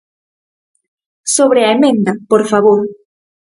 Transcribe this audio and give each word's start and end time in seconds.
Sobre 1.35 1.61
a 1.65 1.73
emenda, 1.77 2.11
por 2.31 2.41
favor. 2.51 2.79